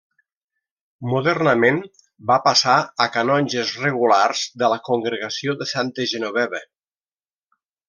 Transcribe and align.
Modernament 1.09 1.77
va 2.31 2.37
passar 2.47 2.77
a 3.05 3.07
canonges 3.17 3.75
regulars 3.83 4.43
de 4.63 4.71
la 4.75 4.81
congregació 4.89 5.57
de 5.63 5.69
Santa 5.75 6.09
Genoveva. 6.15 6.65